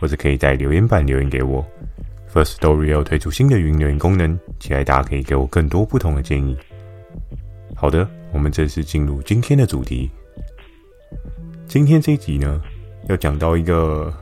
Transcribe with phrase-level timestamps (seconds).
[0.00, 1.64] 或者可以在留言板留言给我。
[2.32, 6.56] First Story 要推出新的语音留言功能，期待大家可以给我更多不同的建议。
[7.76, 10.10] 好的，我们正式进入今天的主题。
[11.66, 12.60] 今天这一集呢，
[13.08, 14.12] 要讲到一个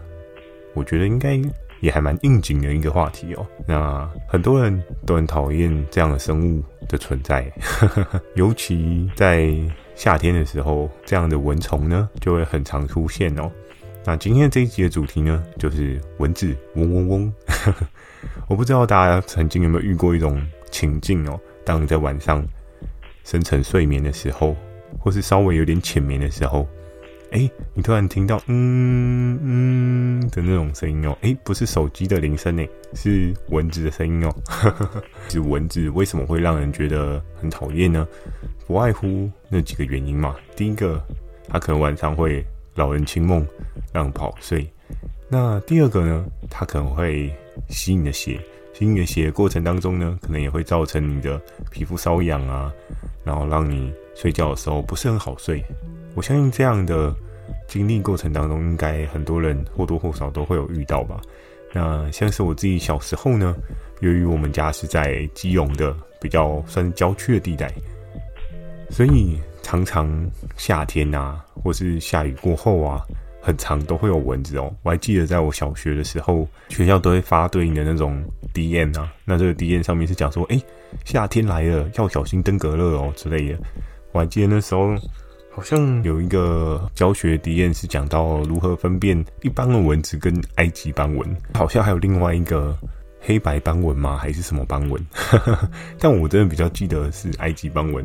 [0.74, 1.40] 我觉得应该
[1.80, 3.46] 也还蛮应景的一个话题哦。
[3.66, 7.50] 那很多人都很讨厌这样的生物的存在，
[8.36, 9.50] 尤其在
[9.94, 13.50] 夏天的时候，这样的蚊虫呢就会很常出现哦。
[14.04, 17.32] 那今天这一集的主题呢，就是蚊子嗡嗡嗡。
[18.48, 22.44] 我不知道大家曾经有没有遇过一种情境哦，当你在晚上
[23.24, 24.56] 深沉睡眠的时候，
[24.98, 26.66] 或是稍微有点浅眠的时候，
[27.30, 34.34] 哎，你突然听到嗯嗯的那种声音哦，哎，不是手机的铃声诶，是蚊子的声音哦。
[35.30, 38.06] 是蚊子为什么会让人觉得很讨厌呢？
[38.66, 40.34] 不外乎那几个原因嘛。
[40.56, 41.00] 第一个，
[41.48, 42.44] 它可能晚上会。
[42.74, 43.46] 老人清梦，
[43.92, 44.66] 让跑睡。
[45.28, 46.24] 那第二个呢？
[46.50, 47.32] 它可能会
[47.68, 48.38] 吸你的血，
[48.74, 52.72] 吸你的血的过程当中呢，可能也会造成你的皮肤瘙痒啊，
[53.24, 55.62] 然后让你睡觉的时候不是很好睡。
[56.14, 57.14] 我相信这样的
[57.66, 61.20] 经历过程当中，应该很多人或多或少都会有遇到吧。
[61.72, 63.54] 那像是我自己小时候呢，
[64.00, 67.72] 由于我们家是在基隆的比较算是郊区的地带，
[68.90, 69.38] 所以。
[69.62, 70.10] 常常
[70.56, 73.02] 夏天啊，或是下雨过后啊，
[73.40, 74.72] 很常都会有蚊子哦。
[74.82, 78.22] 我还记得在我小学的时候，学校都会发对应的那种
[78.52, 79.12] DM 啊。
[79.24, 80.60] 那这个 DM 上面是讲说，哎，
[81.04, 83.58] 夏天来了，要小心登革热哦之类的。
[84.12, 84.94] 我还记得那时候
[85.50, 92.76] 好像有一个教学 DM 是讲到如何分辨一般的蚊子跟埃及斑蚊，好像还有另外一个
[93.20, 94.16] 黑白斑蚊吗？
[94.16, 95.06] 还是什么斑蚊？
[95.98, 98.04] 但我真的比较记得是埃及斑蚊。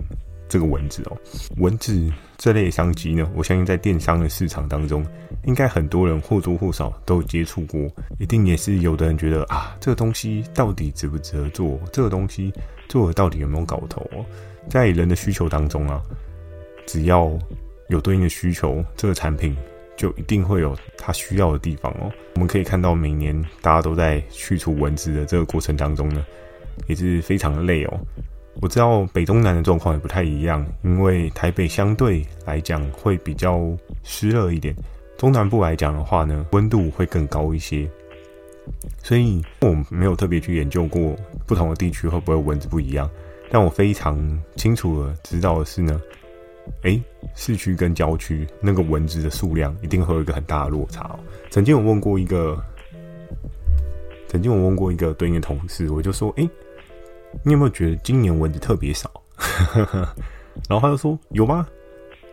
[0.49, 1.17] 这个蚊子哦，
[1.57, 5.05] 蚊子这类商机呢，我相信在电商的市场当中，
[5.45, 7.81] 应该很多人或多或少都有接触过，
[8.19, 11.79] 一定也是有的人觉得啊，这个东西到底值不值得做？
[11.91, 12.53] 这个东西
[12.87, 14.25] 做的到底有没有搞头哦？
[14.69, 16.01] 在人的需求当中啊，
[16.85, 17.31] 只要
[17.89, 19.55] 有对应的需求，这个产品
[19.95, 22.11] 就一定会有它需要的地方哦。
[22.35, 26.25] 我们可以看到，每年大家都在去除蚊子的这个过程当中呢，
[26.87, 27.99] 也是非常的累哦。
[28.59, 33.61] 我知道北中南的状况也不太一样，因为台北相对来讲会比较
[34.03, 34.75] 湿热一点，
[35.15, 37.87] 中南部来讲的话呢，温度会更高一些。
[39.03, 41.15] 所以我没有特别去研究过
[41.45, 43.09] 不同的地区会不会蚊子不一样，
[43.49, 44.17] 但我非常
[44.55, 46.01] 清楚的知道的是呢，
[46.81, 47.01] 诶，
[47.35, 51.17] 市区跟郊区那个蚊子的数量一定会有一个很大的落差。
[51.51, 52.61] 曾经我问过一个，
[54.27, 56.49] 曾经我问过一个对应的同事，我就说，诶。
[57.43, 59.09] 你有没有觉得今年蚊子特别少？
[60.67, 61.67] 然后他就说有吗？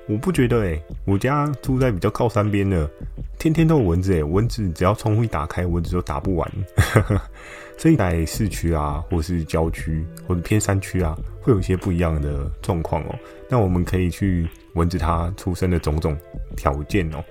[0.07, 2.89] 我不觉得诶，我家住在比较靠山边的，
[3.39, 6.53] 天天都有蚊子诶，蚊子只要窗户一打开，蚊子就打不完。
[7.79, 13.15] 所以在市区啊，或是郊区，或者偏山区啊，会有一些不一样的状况哦。
[13.49, 16.17] 那我们可以去蚊子它出生的种种
[16.55, 17.25] 条件哦。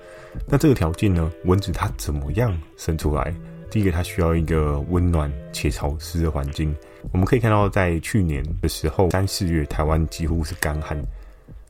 [0.46, 3.32] 那这个条件呢，蚊子它怎么样生出来？
[3.74, 6.72] 第一个，它需要一个温暖且潮湿的环境。
[7.10, 10.96] 我们可以看到，在去年的时候，三四月台湾几乎是干旱，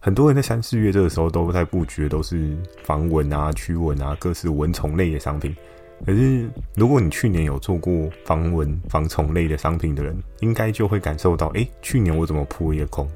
[0.01, 5.57] 很多人在三四月这个时候都在布局的都是防蚊啊、驱蚊啊、各式蚊虫类的商品。
[6.05, 13.09] 可是，如果你去年有做过防蚊、防虫类的商品的人，应该就会感受到，哎，去年我怎么扑一个空？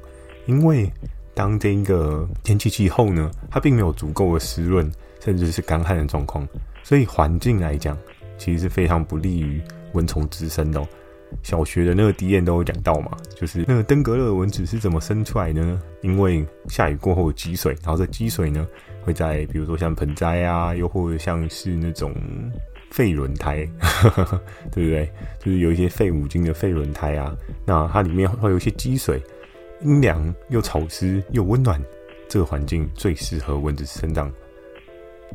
[0.47, 0.91] 因为
[1.35, 4.91] 当这一个天气气候呢，它并没有足够的湿润，
[5.23, 6.47] 甚至是干旱的状况，
[6.81, 7.95] 所以环境来讲，
[8.39, 9.61] 其实是非常不利于
[9.93, 10.87] 蚊虫滋生的哦。
[11.43, 15.79] 小学的那个 DM 都有讲到嘛，就是那个登革热蚊子是怎么生出来呢？
[16.01, 18.67] 因为下雨过后积水，然后这积水呢
[19.03, 22.11] 会在比如说像盆栽啊，又或者像是那种
[22.89, 23.57] 废轮胎，
[24.73, 25.07] 对不对？
[25.37, 29.21] 就是有一些废五金的废轮胎啊，那它里面会有一些积水，
[29.81, 31.79] 阴凉又潮湿又温暖，
[32.27, 34.33] 这个环境最适合蚊子生长。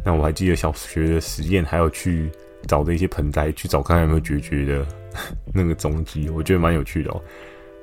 [0.05, 2.33] 那我还记得小学的实验，还有去。
[2.67, 4.87] 找的一些盆栽去找看有没有孑孓的
[5.53, 7.23] 那个踪迹，我觉得蛮有趣的哦。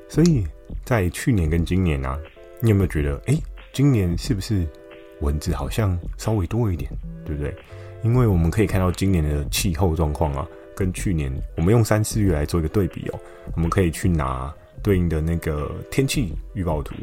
[0.08, 0.44] 所以
[0.84, 2.20] 在去年跟今年啊，
[2.60, 3.38] 你有没有觉得，哎，
[3.72, 4.68] 今年是不是
[5.22, 6.92] 蚊子好像稍微多一点，
[7.26, 7.56] 对不对？
[8.04, 13.20] 因为我们可以看到今年的气候状况啊，跟去年，我们用三四月来做一个对比哦，
[13.56, 16.96] 我们可以去拿对应的那个天气预报图。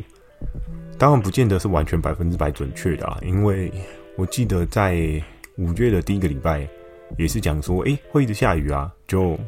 [0.99, 3.73] 当然不见得是完全百分之百准确的啊，因为
[4.17, 5.23] 我记得在
[5.57, 6.69] 五月的第一个礼拜
[7.17, 9.39] 也是讲说，诶，会一直下雨啊，就。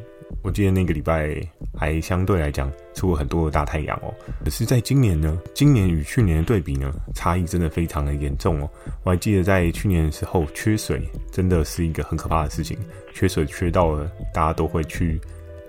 [0.43, 1.35] 我记得那个礼拜
[1.77, 4.13] 还相对来讲出了很多的大太阳哦，
[4.45, 8.69] 可是在今年呢，今年与去年的对比呢，差异真的非常的严重哦。
[9.03, 12.77] 我还记得在去年的时候，缺水真的是一个很可怕的事情，
[13.13, 15.19] 缺水缺到了大家都会去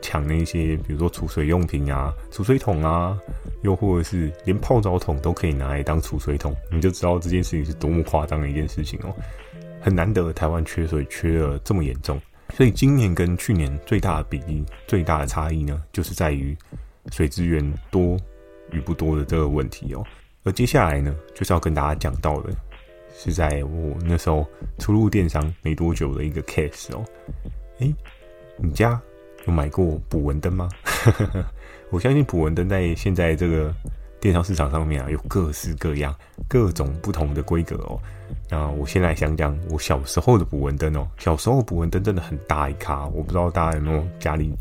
[0.00, 3.18] 抢那些，比如说储水用品啊、储水桶啊，
[3.62, 9.12] 又或者是连泡澡桶都可以拿来当储水桶，你就知道这件事情是多么夸张的一件事情哦。
[9.82, 12.18] 很难得台湾缺水缺得这么严重。
[12.54, 16.56] 所以今年跟去年最大的比例、最大的差异呢，就是在于
[17.10, 18.16] 水资源多
[18.70, 20.04] 与不多的这个问题哦。
[20.44, 22.50] 而接下来呢，就是要跟大家讲到的，
[23.16, 24.46] 是在我那时候
[24.78, 27.04] 初入电商没多久的一个 case 哦。
[27.78, 27.94] 诶，
[28.58, 29.00] 你家
[29.46, 30.68] 有买过捕蚊灯吗？
[31.90, 33.74] 我相信捕蚊灯在现在这个。
[34.22, 36.14] 电商市场上面啊，有各式各样、
[36.46, 38.00] 各种不同的规格哦。
[38.48, 41.08] 那我先来讲讲我小时候的捕蚊灯哦。
[41.18, 44.54] 小时候捕蚊灯真的很大一卡，我不知道大家有没有家里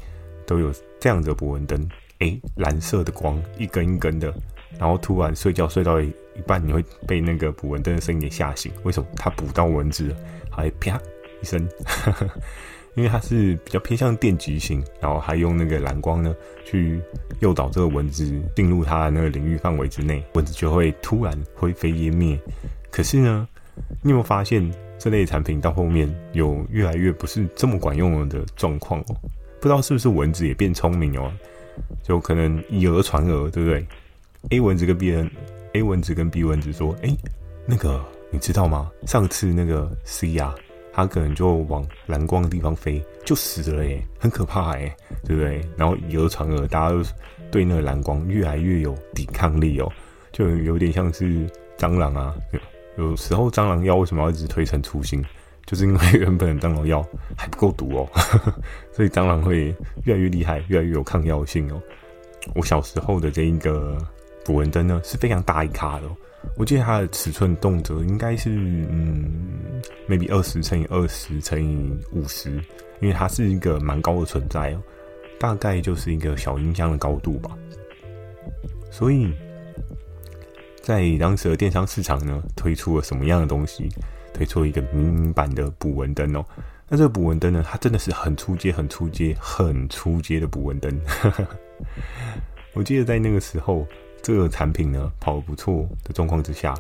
[0.48, 1.88] 都有这样的捕蚊灯？
[2.22, 4.34] 诶，蓝色的光，一根一根的，
[4.80, 6.12] 然后突然睡觉睡到一
[6.48, 8.72] 半，你会被那个捕蚊灯的声音给吓醒。
[8.82, 9.08] 为什么？
[9.16, 10.18] 它捕到蚊子了，
[10.50, 11.00] 还啪
[11.40, 11.70] 一声。
[12.96, 16.36] 因为它是比较偏向电极型，然后还用那个蓝光呢，
[16.66, 17.00] 去
[17.40, 22.38] 诱导这个蚊子进入它的那个领域范围之内，蚊子就会突然灰飞烟灭。
[22.90, 23.48] 可是呢，
[24.02, 29.16] 你有没有发现这类产品到后面有越来越不是这么管用的状况哦？
[29.60, 31.32] 不知道是不是蚊子也变聪明哦？
[32.04, 33.86] 就可能以讹传讹，对不对
[34.50, 35.30] ？A 蚊子跟 B 人
[35.74, 37.16] ，A 蚊子跟 B 蚊子说：“哎，
[37.66, 38.92] 那个你知道吗？
[39.06, 40.54] 上次那个 C 呀。”
[40.94, 44.94] 它可能就往蓝光的地方飞，就死了耶，很可怕耶，
[45.24, 45.62] 对不对？
[45.78, 47.04] 然后以讹传讹，大家都
[47.50, 49.92] 对那个蓝光越来越有抵抗力哦，
[50.32, 51.48] 就有点像是
[51.78, 52.36] 蟑螂啊。
[52.98, 55.24] 有时候蟑螂药为什么要一直推陈出新？
[55.66, 57.06] 就是因为原本的蟑螂药
[57.38, 58.10] 还不够毒哦，
[58.92, 59.74] 所以蟑螂会
[60.04, 61.82] 越来越厉害，越来越有抗药性哦。
[62.56, 63.98] 我小时候的这一个
[64.44, 66.18] 捕蚊灯呢，是非常大一卡的哦。
[66.58, 72.52] 我记得它的尺寸动辄应该是嗯，maybe 二十乘以二十乘以五十，
[73.00, 74.82] 因为它是一个蛮高的存在哦，
[75.40, 77.52] 大概就是一个小音箱的高度吧。
[78.92, 79.32] 所以，
[80.82, 83.88] 在当时的电商市场呢，推出了什么样的东西？
[84.34, 86.46] 推出了一个迷你版的捕蚊灯哦。
[86.90, 91.00] 那这个捕蚊灯呢，它真的是很出街、很出街、很出街的捕蚊灯。
[92.74, 93.86] 我记得在那个时候。
[94.22, 96.76] 这个产品呢，跑得不错的状况之下，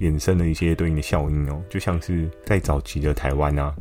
[0.00, 3.74] 衍生了一些对应的效应哦，就像是在早期的台湾啊，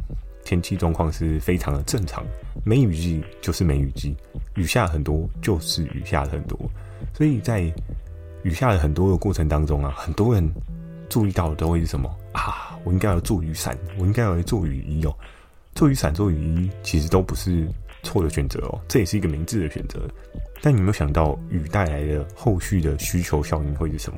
[0.44, 2.26] 天气状况是非常的正常，
[2.64, 4.16] 梅雨季就是梅雨季，
[4.56, 6.60] 雨下很多就是雨下很多，
[7.14, 7.62] 所以在
[8.44, 10.48] 雨下了很多的过程当中啊，很多人
[11.10, 12.78] 注意到的都会是什么啊？
[12.84, 15.14] 我应该要做雨伞，我应该要做雨衣哦，
[15.74, 17.68] 做雨伞、做雨衣其实都不是
[18.08, 20.00] 错的选择哦，这也是一个明智的选择。
[20.62, 24.18] 但你有没有想到雨带来的后续的需求效应会是什么？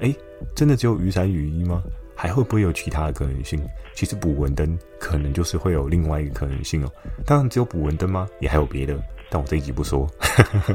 [0.00, 0.14] 诶，
[0.54, 1.82] 真的只有雨伞、雨衣吗？
[2.14, 3.62] 还会不会有其他的可能性？
[3.94, 6.90] 其实捕蚊灯可能就是会有另外一个可能性哦。
[7.26, 8.26] 当然，只有捕蚊灯吗？
[8.40, 8.98] 也还有别的，
[9.30, 10.10] 但我这一集不说。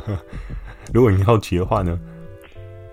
[0.93, 1.99] 如果你好奇的话呢，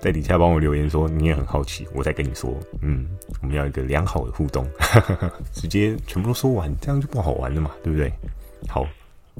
[0.00, 2.58] 在底下帮我留言说你也很好奇，我再跟你说。
[2.82, 3.06] 嗯，
[3.42, 4.66] 我们要一个良好的互动，
[5.52, 8.10] 直接全部都说完，这样就不好玩了嘛，对不对？
[8.66, 8.86] 好。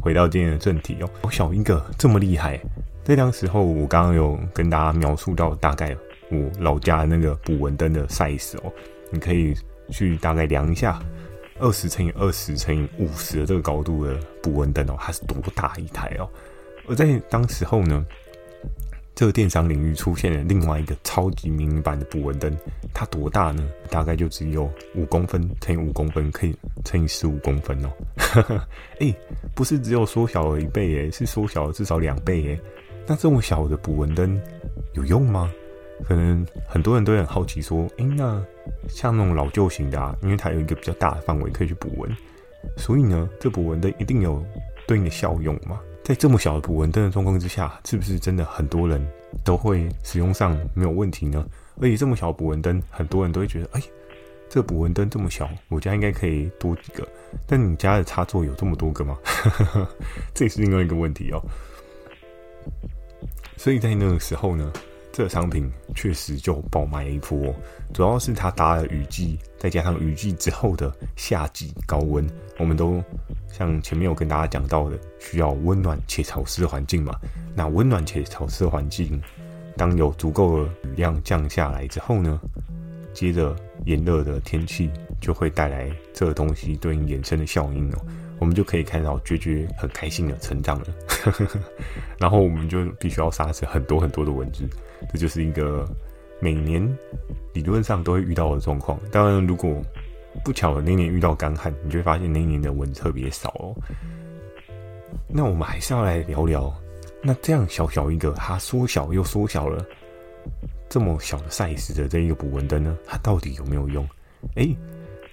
[0.01, 2.59] 回到今天的正题哦，我小英哥这么厉害，
[3.05, 5.97] 在当时候我刚刚有跟大家描述到大概
[6.31, 8.73] 我老家那个捕蚊灯的 size 哦，
[9.11, 9.55] 你可以
[9.91, 11.01] 去大概量一下，
[11.59, 16.29] 二十乘以二十乘以五十的这个高度的捕蚊灯哦，它是多大一台哦？
[16.87, 18.07] 而在当时候呢，
[19.19, 22.57] 这个电商领域出现了另外一个超级迷你版的捕蚊灯，
[22.95, 23.69] 它多大呢？
[23.91, 27.91] 大概就只有五公分乘以五公分，可以乘以十五公分哦。
[29.01, 29.17] 哎、欸，
[29.57, 32.61] 不是只有缩小了一倍耶，是缩小了至少两倍耶。
[33.09, 34.41] 那这么小的捕蚊灯
[34.93, 35.53] 有用吗？
[36.05, 38.41] 可能很多人都很好奇说，哎、那
[38.89, 42.09] 像那种老旧型的啊，因为它有一个比较大的范围可以去捕蚊，
[42.77, 44.41] 所以呢，这捕蚊灯一定有
[44.87, 45.81] 对应的效用嘛？
[46.09, 48.99] 在这么小的补文灯的状况之下，是不是真的很多人
[49.45, 51.47] 都会使用上没有问题呢？
[51.83, 53.83] 而且这么小的补文灯，很多人都会觉得，哎，
[54.49, 57.07] 这补文灯这么小，我家应该可以多几个。
[57.47, 59.19] 但你家的插座有这么多个吗？
[60.33, 61.43] 这也是另外一个问题哦。
[63.59, 64.73] 所以在那个时候呢，
[65.19, 67.53] 这商品确实就爆卖了一波，
[67.93, 72.25] 主要是它搭了雨季，再加上雨季之后的夏季高温，
[72.57, 73.03] 我们都
[73.51, 77.19] 像前面有跟大家讲到的，需要温暖且潮湿的环境嘛。
[77.53, 79.21] 那温暖且潮湿的环境，
[79.77, 82.41] 当有足够的雨量降下来之后呢，
[83.13, 83.57] 接着
[83.87, 84.89] 炎热的天气
[85.21, 87.99] 就会带来这个东西对应衍生的效应哦。
[88.39, 90.87] 我们就可以看到绝绝很开心的成长了，
[92.19, 94.69] 然后我们就必须要杀死很多很多的蚊子，
[95.13, 95.85] 这就是一个
[96.41, 96.81] 每年
[97.53, 98.99] 理论上都会遇到的状况。
[99.11, 99.83] 当然，如果
[100.45, 103.75] 不巧的那年遇到干旱，你就会发现那一年的蚊子特别少哦。
[105.27, 106.73] 那我们还是要来聊聊，
[107.23, 109.85] 那这样小小一个，它缩小又缩小了
[110.89, 114.09] 这么小的 size 的这一个捕蚊灯呢，它到底有没有用？
[114.55, 114.77] 诶，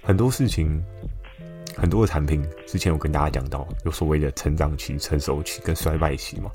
[0.02, 0.82] 很多事情。
[1.76, 6.50] 很多的产品之前有跟大家讲到，有所谓的成长期、成熟期跟衰败期嘛。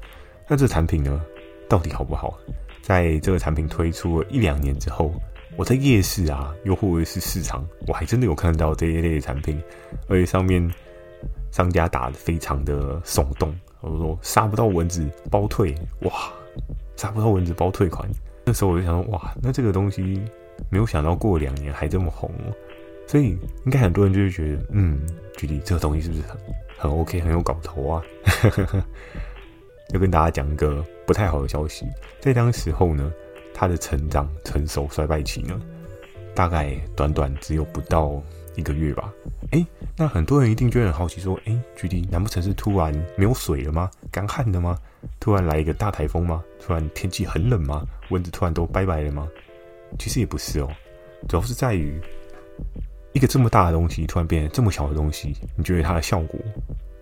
[0.47, 1.21] 那这产品呢，
[1.69, 2.37] 到底好不好？
[2.81, 5.13] 在这个产品推出了一两年之后，
[5.55, 9.61] 我在夜市啊，又或者是市场，我还真的有看到这一类的产品，
[10.07, 10.67] 而且上面
[11.51, 16.11] 商家打得非常的耸动，我说杀不到蚊子包退，哇，
[16.95, 18.09] 杀不到蚊子包退款。
[18.43, 20.19] 那时候我就想说，哇，那这个东西
[20.71, 22.31] 没有想到过两年还这么红。
[23.11, 25.01] 所以应该很多人就会觉得，嗯，
[25.35, 26.37] 具体这个东西是不是很
[26.77, 28.01] 很 OK，很有搞头啊？
[29.91, 31.85] 要跟大家讲一个不太好的消息，
[32.21, 33.11] 在当时候呢，
[33.53, 35.61] 他的成长、成熟、衰败期呢，
[36.33, 38.23] 大概短短只有不到
[38.55, 39.13] 一个月吧。
[39.51, 43.91] 诶，那很多人一定就很好奇说，诶，具体难不成是突然没有水了吗？
[44.09, 44.79] 干旱了吗？
[45.19, 46.41] 突然来一个大台风吗？
[46.61, 47.85] 突然天气很冷吗？
[48.09, 49.27] 蚊子突然都拜拜了吗？
[49.99, 50.69] 其实也不是哦，
[51.27, 51.99] 主要是在于。
[53.13, 56.39] 一个这么大的东西突然变成这么小的东西，你觉得它的效果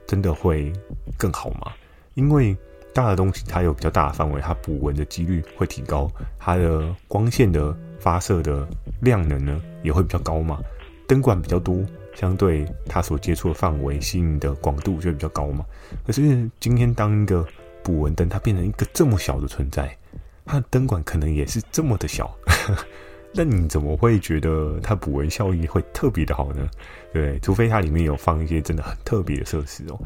[0.08, 0.74] 真的会
[1.18, 1.72] 更好吗？
[2.16, 2.56] 因为
[2.94, 8.68] 大的东西它有比较大的范围，它捕蚊的几率会提高，它的光线的发射的
[9.02, 10.60] 量能呢也会比较高嘛，
[11.08, 11.86] 灯管比较多，
[12.16, 15.64] 相对它所接触的范围吸引的广度就会比较高嘛。
[16.06, 17.46] 可是今天当一个
[17.84, 19.96] 捕蚊灯它变成一个这么小的存在，
[20.44, 22.36] 它的灯管可能也是这么的小。
[23.32, 26.68] 那你怎么会觉得它捕蚊效益会特别的好呢？
[27.14, 30.00] 对，除非它里面有放一些真的很特别的设施哦。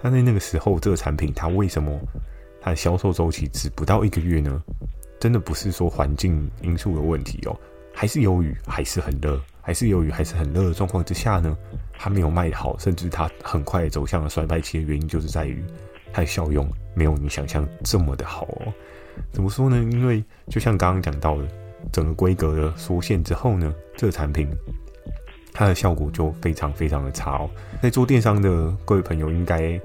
[0.00, 2.00] 那在那个时候，这个产品它为什么
[2.62, 4.62] 它的销售周期只不到一个月呢？
[5.20, 7.54] 真的不是说环境因素的问题哦，
[7.92, 11.56] 还是由于还是很热，还是由于还是很热的状况之下呢，
[11.98, 15.62] 它没有卖好，甚至它很快走向了衰败期的原因，就是在于
[16.12, 18.72] 它的效用没有你想象这么的好哦。
[19.32, 19.76] 怎么说呢？
[19.92, 21.46] 因为就像刚刚讲到的。
[21.92, 24.48] 整个规格的缩限之后呢，这个产品
[25.52, 27.50] 它的效果就非常非常的差哦。
[27.82, 29.80] 在做电商的各位朋友应该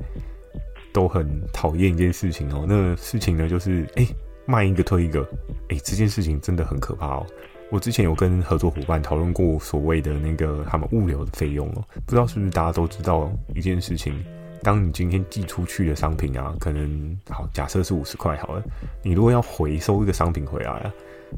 [0.92, 4.08] 都很讨厌一件事情哦，那事情呢就是哎，
[4.46, 5.22] 卖一个推一个，
[5.70, 7.26] 哎，这件事情真的很可怕哦。
[7.72, 14.14] 我之前有跟合作伙伴讨论过所谓的那个他们物流的费用哦，不知道是不是大家都知道一件事情，
[14.62, 18.64] 当你今天寄出去的商品啊，可能好，假设是五十块好了，
[19.02, 20.94] 你如果要回收一个商品回来啊。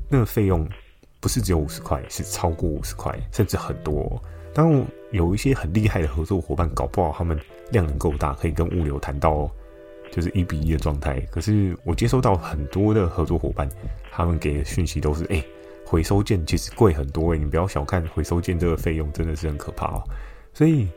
[0.09, 0.65] 那个费用
[1.19, 4.21] 不是只有五十块，是超过五十块，甚至很多哦。
[4.53, 7.37] 当然有一些很厉害的合作伙伴，搞不好他们
[7.71, 9.51] 量能够大，可以跟物流谈到
[10.09, 11.19] 就是一比一的状态。
[11.29, 13.67] 可是我接收到很多的合作伙伴，
[14.11, 15.43] 他们给的讯息都是：哎，
[15.85, 20.01] 回收件其实贵很多哎，你不要小看回收件这个费用，真的是很可怕哦。
[20.53, 20.87] 所以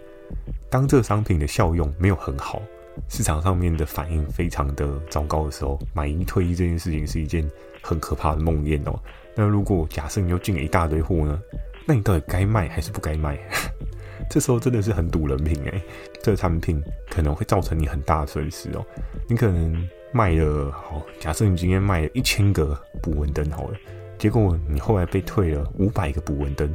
[0.71, 2.61] 当这个商品的效用没有很好，
[3.09, 7.49] 市场上面的反应非常的糟糕的时候，买一退一这件事情是一件
[7.83, 8.99] 很可怕的梦魇哦。
[9.35, 11.41] 那如果假设你又进了一大堆货呢？
[11.87, 13.39] 那你到底该卖还是不该卖？
[14.31, 15.83] 这时候真的是很赌人品诶。
[16.23, 18.83] 这个产品可能会造成你很大的损失哦。
[19.29, 23.77] 你可能卖了好，假设你今天卖了一千个捕蚊灯好了，
[24.19, 26.75] 结果你后来被退了五百个捕蚊灯。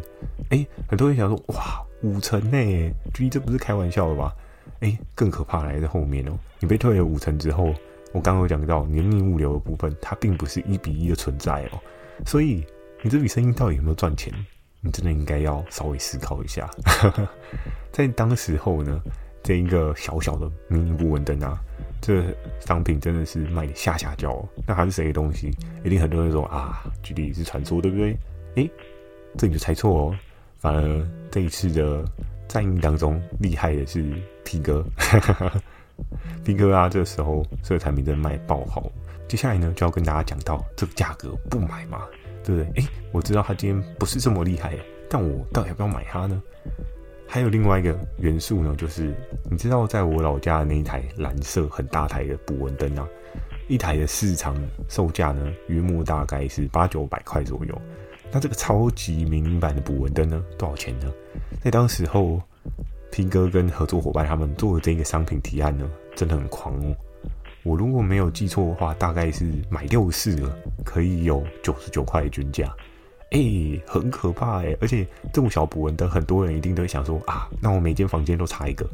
[0.49, 2.93] 诶，很多人想说哇，五成呢？
[3.13, 4.33] 距离这不是开玩笑的吧？
[4.81, 6.31] 哎，更可怕来在后面哦！
[6.59, 7.73] 你被退了五成之后，
[8.13, 11.79] 我刚刚有讲到黏腻物流的部分，它并不是一比一的存在哦。
[12.25, 12.63] 所以
[13.01, 14.33] 你这笔生意到底有没有赚钱？
[14.81, 16.69] 你真的应该要稍微思考一下。
[17.91, 19.01] 在当时候呢，
[19.43, 21.59] 这一个小小的迷你捕蚊灯啊，
[21.99, 22.23] 这
[22.61, 24.41] 商品真的是卖得吓吓叫。
[24.65, 25.51] 那还是谁的东西？
[25.83, 28.17] 一定很多人说啊，距离是传说，对不对？
[28.55, 28.69] 哎，
[29.37, 30.15] 这你就猜错哦。
[30.59, 32.05] 反而这一次的。
[32.49, 34.03] 战役当中厉害的是
[34.43, 34.83] P 哥，，
[36.43, 38.91] P 哥啊，这时候这个产品真的卖爆好。
[39.27, 42.07] 接下来呢，就要跟大家讲到这个价格不买嘛，
[42.43, 42.81] 对不对？
[42.81, 44.75] 诶，我知道他今天不是这么厉害，
[45.07, 46.41] 但我到底要不要买它呢？
[47.27, 49.13] 还有另外一个元素呢，就是
[49.43, 53.07] 你知道，在我老家的那一台蓝色很大台的捕蚊灯啊，
[53.67, 57.81] 一台的市场售价呢，约莫大概是八九百块左右。
[58.31, 61.11] 那这个超级迷你版的捕蚊灯呢，多少钱呢？
[61.61, 62.41] 在当时候
[63.11, 66.95] ，P 哥跟合作伙伴他们做的这个商品提案呢，真的很狂哦。
[67.63, 70.55] 我如果没有记错的话，大概是买六四了
[70.85, 72.73] 可以有九十九块的均价。
[73.31, 73.39] 哎、
[73.85, 74.75] 很可怕哎！
[74.81, 78.89] 而且这么小捕蚊灯，很多人一定都会想说啊，那我每间房间都插一个。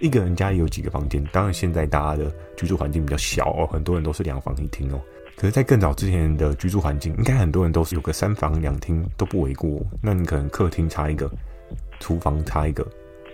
[0.00, 5.00] 一个人家也有几个房间，当然现在大家的居住环境比较小哦，很多人都是两房一厅哦。
[5.36, 9.80] 可是，在更早之前的居住环境，应该很多人都是有个三房两厅都不为过。
[10.02, 11.30] 那你可能客厅插一个，
[12.00, 12.86] 厨房插一个，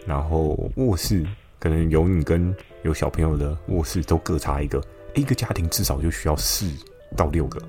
[0.07, 1.25] 然后卧室
[1.61, 4.83] 可能有你跟有小朋友的卧室都各插一个，
[5.15, 6.69] 一个家庭至少就需要四
[7.17, 7.61] 到六个。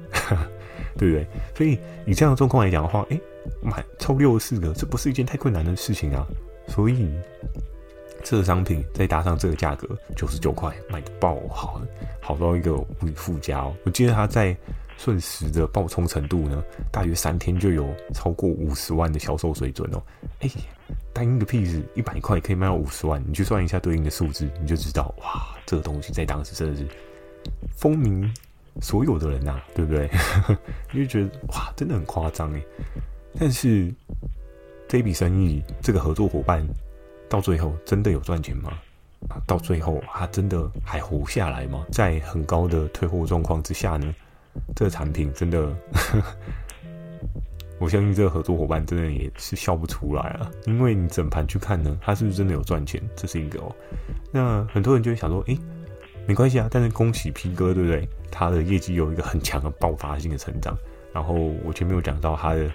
[0.95, 1.27] 对不对？
[1.55, 3.19] 所以以这样的状况来讲的话，哎，
[3.61, 6.25] 买凑六四个，这不是一件太困难的事情啊。
[6.67, 7.09] 所以
[8.23, 11.81] 这个商品再搭上这个价格，九十九块买的爆好，
[12.21, 13.75] 好到一个无以复加哦。
[13.85, 14.55] 我记得它在
[14.97, 20.01] 瞬时的爆冲程度呢，大约三天就有超过五十万的销售水准哦。
[20.39, 20.49] 哎，
[21.11, 26.87] 单一个 piece 一百块可以卖到五十万，你去算一下对应的数字，你就知道哇，这个东西在当时真的是
[27.75, 28.29] 风靡。
[28.81, 30.09] 所有的人呐、啊，对不对？
[30.91, 32.63] 你就觉得哇，真的很夸张诶。
[33.37, 33.93] 但是
[34.87, 36.67] 这一笔生意，这个合作伙伴
[37.33, 38.71] 到最后真的有赚钱吗？
[39.27, 41.83] 啊，到最后他真的还活下来吗？
[41.91, 44.13] 在很高的退货状况之下呢，
[44.75, 45.75] 这个产品真的，
[47.81, 50.51] 我相信这个合作伙伴真的也是笑不出来啊。
[50.67, 53.01] 因为你整盘去看呢，他是不是真的有赚钱？
[53.15, 53.75] 这是一个哦。
[54.31, 55.57] 那很多人就会想说，诶。
[56.27, 58.07] 没关系啊，但是恭喜 P 哥，对不对？
[58.29, 60.77] 他的业绩有一个很强的爆发性的成长。
[61.11, 61.33] 然后
[61.65, 62.69] 我前面有讲到他的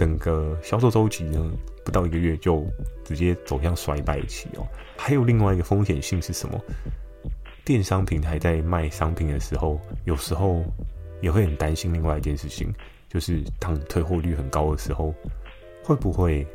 [0.00, 1.52] 整个销售周期呢，
[1.84, 2.64] 不到一个月就
[3.04, 4.66] 直接走向衰败期哦。
[4.96, 6.58] 还有另外一个风险性是什么？
[7.66, 10.64] 电商平台在卖商品的时候，有时候
[11.20, 12.72] 也会很担心另外一件事情，
[13.10, 15.14] 就是当退货率很高的时候，
[15.84, 16.46] 会不会？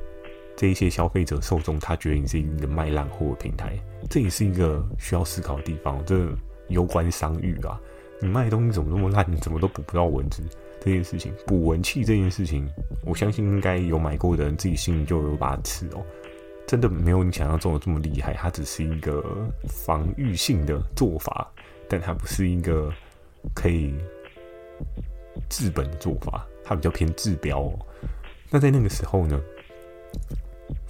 [0.57, 3.77] 这一些消费者受众，他觉得你是一个卖烂货的平台，
[4.09, 6.03] 这也是一个需要思考的地方。
[6.03, 6.27] 这
[6.69, 7.79] 攸关商誉啊！
[8.19, 9.23] 你卖的东西怎么那么烂？
[9.29, 10.41] 你怎么都捕不到蚊子？
[10.85, 12.65] 这件事情，捕蚊器这件事情，
[13.03, 16.05] 我相信应该有买过的人自己心里就有把尺哦。
[16.67, 19.23] 真的没有你想象中的这么厉害，它只是一个
[19.67, 21.51] 防御性的做法，
[21.89, 22.93] 但它不是一个
[23.53, 23.95] 可以
[25.49, 27.79] 治本的做法，它比较偏治标哦。
[28.51, 29.41] 那在那个时候呢？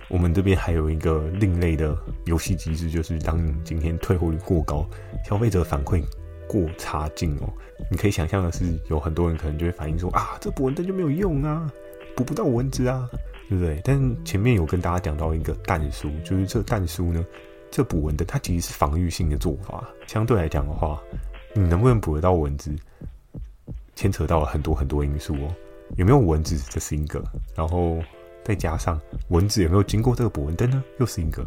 [0.07, 4.87] 我们这边还有一个另类的游戏机制，就是当你今天退货率过高，
[5.27, 6.03] 消费者反馈
[6.47, 7.49] 过差劲哦，
[7.89, 11.71] 你可以想象的是，有很多人可能就会反映说啊，这捕蚊灯就没有用啊，
[12.15, 13.09] 捕不到蚊子啊，
[13.49, 13.81] 对不对？
[13.83, 17.25] 但前面有跟大家讲到一个但书，就是这但书呢，
[17.69, 21.01] 这捕蚊灯它其实是防御性的做法，相对来讲的话，
[21.53, 22.73] 你能不能捕得到蚊子，
[23.95, 25.53] 牵扯到了很多很多因素哦，
[25.97, 27.23] 有没有蚊子这是一个，
[27.55, 27.99] 然后。
[28.47, 30.83] 再加上蚊子有没有经过这个捕蚊灯呢？
[30.99, 31.43] 又是一个。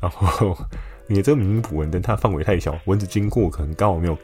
[0.00, 0.58] 然后
[1.06, 4.18] 你的这个明明捕蚊灯，它范围太小，蚊子经过可能刚好没有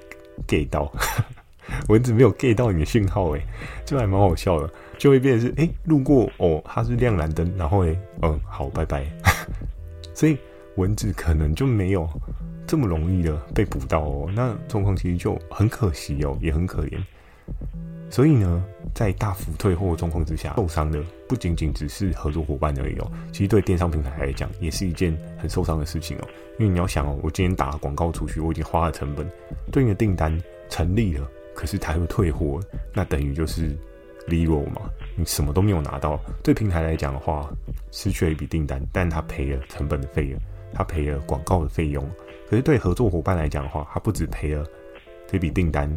[0.47, 0.91] gay 到，
[1.89, 3.43] 蚊子没有 gay 到你的讯号，诶，
[3.85, 9.05] 这还蛮好笑的，就会变成是诶，路过哦，它是亮蓝灯，然后诶，嗯，好，拜拜。
[10.15, 10.39] 所以
[10.77, 12.09] 蚊子可能就没有
[12.67, 16.99] 这么容易的被捕到哦，那状况其实就很可惜哦，也很可怜。
[18.09, 18.65] 所以呢，
[18.95, 23.11] 在大幅退货的状况之下，受伤的不仅仅只是合作伙伴而已哦。
[23.33, 26.29] 其实对电商平台来讲，也是一件很受伤的事情哦。
[26.59, 29.29] 因为你要想哦，我今天打广告出去，我已经花了成本，
[29.73, 30.41] 对应的订单
[30.71, 32.61] 成立了，可是他又退货，
[32.95, 33.77] 那等于就是
[34.29, 36.19] zero 嘛，你什么都没有拿到。
[36.43, 37.53] 对平台来讲的话，
[37.91, 40.41] 失去了一笔订单，但他赔了成本的费用，
[40.73, 42.09] 他赔了广告的费用。
[42.49, 44.65] 可是对合作伙伴来讲的话，他不止赔了
[45.27, 45.91] 这笔订单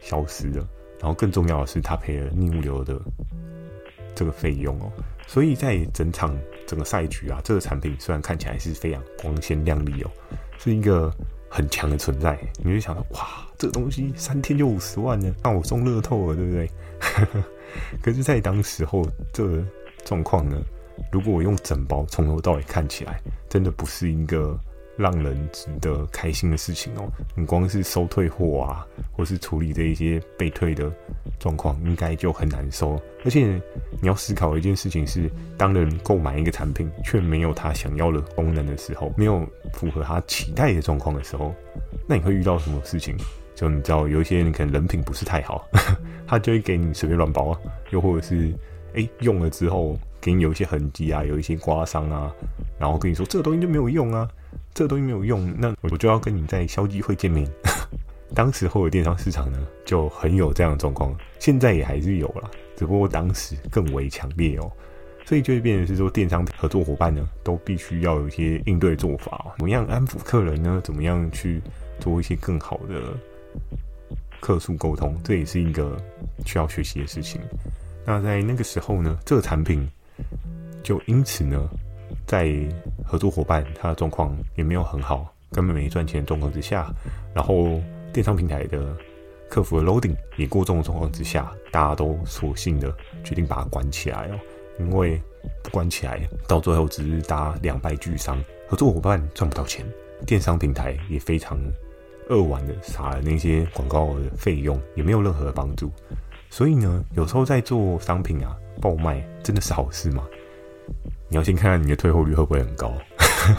[0.00, 0.68] 消失了。
[1.00, 3.00] 然后更重要的是，他赔了逆物流的
[4.14, 4.92] 这个费用哦。
[5.26, 10.10] 所以在整场整个赛局啊，这个产品虽然看起来是非常光鲜亮丽哦，
[10.58, 11.12] 是一个
[11.48, 12.38] 很强的存在。
[12.62, 16.70] 你就想到，哇，这个东西三天就五十万呢，那我中乐透了，对不对？
[18.02, 19.64] 可是，在当时候这
[20.04, 20.56] 状况呢，
[21.10, 24.58] 如果我用整包从头到尾看起来，真的不是一个。
[24.96, 30.90] 让人值得开心的事情哦，你光是收退货啊，或是处理这一些被退的
[31.38, 33.00] 状况，应该就很难受。
[33.24, 33.60] 而且
[34.00, 41.54] 你要思考一件事情是，当人购买一个产品却没有他想要的功能的时候，没有符合他期待的状况的时候，
[42.06, 43.16] 那你会遇到什么事情？
[43.54, 45.66] 就你知道，有一些人可能人品不是太好，
[46.26, 47.58] 他就会给你随便乱包啊，
[47.90, 48.52] 又或者是
[48.94, 52.32] 哎用了之后给你有一些痕迹啊，有一些刮伤啊，
[52.78, 54.28] 然后跟你说这个东西就没有用啊。
[54.72, 57.48] 这个东西没有用，那我就要跟你在消基会见面，
[58.34, 64.70] 当时候的电商市场呢，就很有这样的状况，现在也还是有啦，只不过当时更为强烈哦。
[65.26, 70.82] 所以就会变成是说，电商合作伙伴呢，都必须要有一些应对做法，怎么样安抚客人呢？
[70.84, 71.62] 怎么样去
[71.98, 73.16] 做一些更好的
[74.38, 75.16] 客诉沟通？
[75.24, 75.96] 这也是一个
[76.44, 77.40] 需要学习的事情。
[78.04, 79.88] 那在那个时候呢，这个产品
[80.82, 81.70] 就因此呢，
[82.26, 82.52] 在
[83.04, 86.92] 合作伙伴他的状况也没有很好，根本没赚钱的状况之下，
[87.34, 87.80] 然后
[88.12, 88.96] 电商平台的
[89.48, 94.38] 客服的 loading 也过重的状况之下，大家都索性的决定把它关起来哦。
[94.80, 95.20] 因为
[95.62, 99.86] 不关起来，到最后只是大家两败俱伤，合作伙伴赚不到钱，
[100.26, 101.56] 电商平台也非常
[102.28, 105.92] 扼腕的撒了那些广告的费用，也没有任何的帮助。
[106.50, 110.26] 所以呢，有时候在做商品啊，爆卖真的是好事吗？
[111.28, 112.92] 你要先看看你的退货率会不会很高。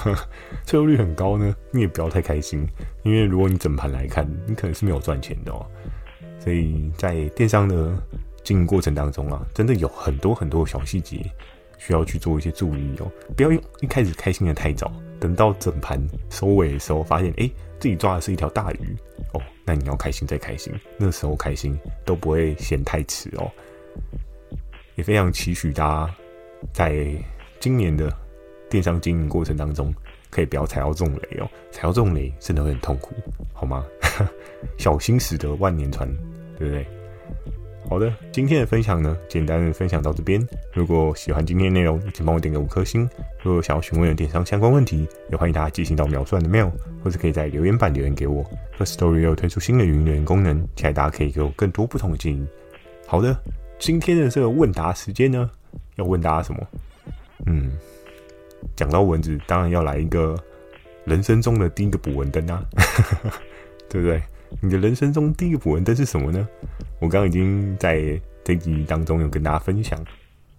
[0.65, 2.67] 退货率很高呢，你也不要太开心，
[3.04, 5.65] 因为如果你整盘来看，你可能是没有赚钱的哦。
[6.39, 7.95] 所以在电商的
[8.43, 11.23] 经营过程当中啊，真的有很多很多小细节
[11.78, 13.12] 需要去做一些注意哦。
[13.36, 15.99] 不要一一开始开心的太早，等到整盘
[16.30, 17.49] 收尾的时候，发现哎，
[17.80, 18.95] 自己抓的是一条大鱼
[19.34, 23.51] 哦，那你要开心再开心，那时候开心都不会嫌太迟哦。
[24.95, 26.15] 也非常期许大家
[26.73, 27.08] 在
[27.60, 28.12] 今年的
[28.70, 29.94] 电商经营过程当中，
[30.30, 33.13] 可以不要踩到这种雷哦，踩到这种雷真的会很痛苦，
[33.54, 33.86] 好吗？
[34.78, 36.08] 小心驶得万年船，
[36.58, 36.86] 对不对？
[37.88, 40.44] 好的，今天的分享呢，简单的分享到这边。
[40.74, 43.08] 如果喜欢今天内容，请帮我点个五颗星。
[43.44, 46.72] 如果想要询问的电商相关问题，也欢迎大家寄信到描述栏的 mail，
[47.04, 48.44] 或者可以在留言板留言给我。
[48.80, 52.44] Story 又推出新的语音留言功能，期待大家可以给我更多不同的建议。
[53.06, 53.38] 好的，
[53.78, 55.48] 今天的这个问答时间呢，
[55.98, 56.68] 要问大家什么？
[57.45, 57.71] 嗯，
[58.76, 60.36] 讲到蚊子，当然要来一个
[61.04, 62.63] 人生中的第一个捕蚊灯啊，
[63.89, 64.21] 对不对？
[64.62, 66.48] 你的人生中第一个捕蚊灯是什么呢？
[67.00, 70.00] 我刚刚已经在这集当中有跟大家分享，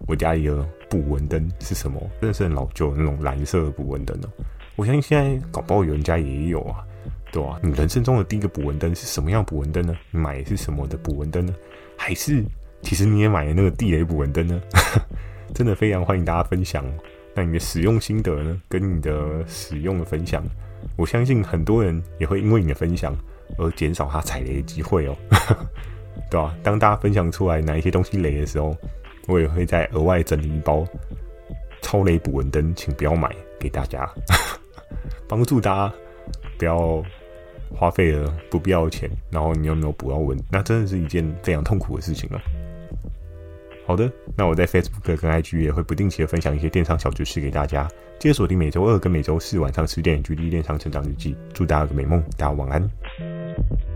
[0.06, 4.28] 我家里的捕蚊灯是什么，真的是很老旧那种蓝色的捕蚊灯哦。
[4.76, 6.84] 我相信现在搞不好有人家也有啊，
[7.32, 7.58] 对吧？
[7.62, 9.96] 你人生中的第一个捕蚊灯是什么样捕蚊灯呢？
[10.10, 11.54] 你买的是什么的捕蚊灯呢？
[11.96, 12.44] 还是
[12.82, 14.60] 其实你也买了那个地雷捕蚊灯呢？
[15.54, 16.84] 真的非常欢迎大家分享。
[17.34, 18.60] 那你的使用心得呢？
[18.68, 20.42] 跟你的使用的分享，
[20.96, 23.16] 我相信很多人也会因为你的分享。
[23.58, 25.16] 而减少他踩雷的机会哦，
[26.28, 26.52] 对吧？
[26.64, 28.76] 当大家分享出来哪一些东西雷的时候，
[29.28, 30.84] 我也会再额外整理一包
[31.80, 34.04] 超雷捕蚊灯，请不要买给大家，
[35.28, 35.94] 帮助大家
[36.58, 37.00] 不要
[37.72, 42.40] 花费了不必要的钱，然后你又没有捕到蚊，那真的是一件非常痛苦的事情了。
[43.86, 53.95] 好的，那我在 Facebook 跟 IG 也会不定期的分享一些电商小知识给大家，记得锁定每周二跟每周四晚上十点《GD 电商成长日记》，祝大家有个美梦，大家晚安。